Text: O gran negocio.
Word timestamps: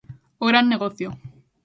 O 0.41 0.43
gran 0.49 0.65
negocio. 0.69 1.07